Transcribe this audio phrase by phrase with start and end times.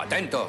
[0.00, 0.46] Atento.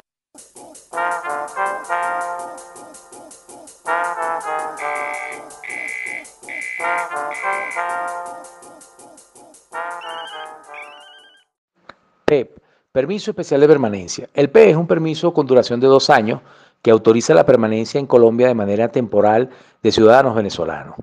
[12.24, 12.58] PEP,
[12.92, 14.28] Permiso Especial de Permanencia.
[14.34, 16.40] El PEP es un permiso con duración de dos años
[16.80, 19.50] que autoriza la permanencia en Colombia de manera temporal
[19.82, 20.94] de ciudadanos venezolanos.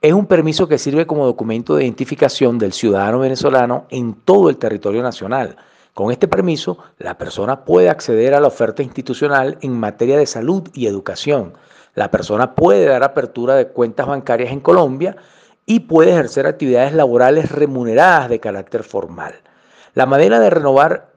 [0.00, 4.56] Es un permiso que sirve como documento de identificación del ciudadano venezolano en todo el
[4.56, 5.56] territorio nacional.
[5.94, 10.68] Con este permiso, la persona puede acceder a la oferta institucional en materia de salud
[10.72, 11.54] y educación.
[11.94, 15.16] La persona puede dar apertura de cuentas bancarias en Colombia
[15.66, 19.34] y puede ejercer actividades laborales remuneradas de carácter formal.
[19.94, 21.10] La manera de renovar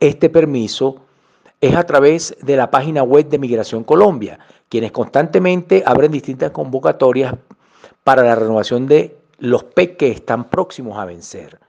[0.00, 0.96] este permiso
[1.60, 7.34] es a través de la página web de Migración Colombia, quienes constantemente abren distintas convocatorias
[8.02, 11.61] para la renovación de los PEC que están próximos a vencer.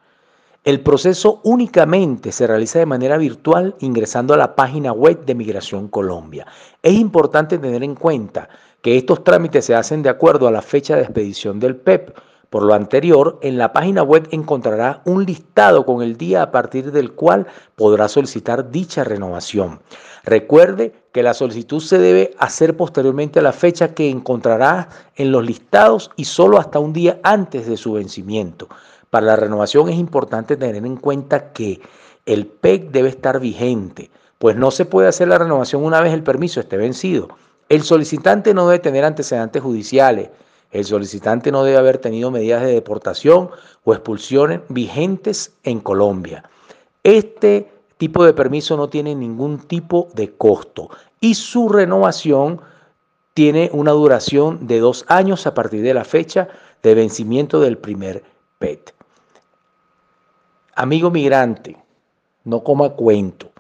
[0.63, 5.89] El proceso únicamente se realiza de manera virtual ingresando a la página web de Migración
[5.89, 6.47] Colombia.
[6.81, 8.47] Es importante tener en cuenta
[8.81, 12.17] que estos trámites se hacen de acuerdo a la fecha de expedición del PEP.
[12.49, 16.93] Por lo anterior, en la página web encontrará un listado con el día a partir
[16.93, 19.81] del cual podrá solicitar dicha renovación.
[20.23, 25.43] Recuerde que la solicitud se debe hacer posteriormente a la fecha que encontrará en los
[25.45, 28.69] listados y solo hasta un día antes de su vencimiento.
[29.13, 31.79] Para la renovación es importante tener en cuenta que
[32.25, 36.23] el PEC debe estar vigente, pues no se puede hacer la renovación una vez el
[36.23, 37.27] permiso esté vencido.
[37.69, 40.31] El solicitante no debe tener antecedentes judiciales.
[40.71, 43.51] El solicitante no debe haber tenido medidas de deportación
[43.83, 46.49] o expulsiones vigentes en Colombia.
[47.03, 52.61] Este tipo de permiso no tiene ningún tipo de costo y su renovación
[53.35, 56.47] tiene una duración de dos años a partir de la fecha
[56.81, 58.23] de vencimiento del primer
[58.57, 59.02] PET.
[60.75, 61.77] Amigo migrante,
[62.45, 63.51] no coma cuento.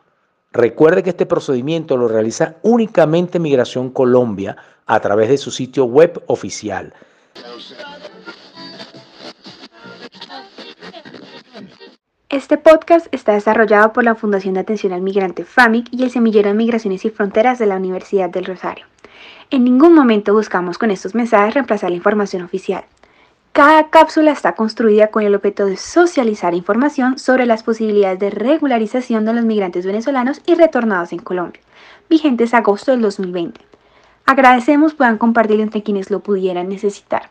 [0.51, 6.23] Recuerde que este procedimiento lo realiza únicamente Migración Colombia a través de su sitio web
[6.25, 6.91] oficial.
[12.29, 16.49] Este podcast está desarrollado por la Fundación de Atención al Migrante FAMIC y el Semillero
[16.49, 18.87] de Migraciones y Fronteras de la Universidad del Rosario.
[19.51, 22.85] En ningún momento buscamos con estos mensajes reemplazar la información oficial.
[23.53, 29.25] Cada cápsula está construida con el objeto de socializar información sobre las posibilidades de regularización
[29.25, 31.61] de los migrantes venezolanos y retornados en Colombia,
[32.09, 33.61] vigentes agosto del 2020.
[34.25, 37.29] Agradecemos puedan compartirlo entre quienes lo pudieran necesitar.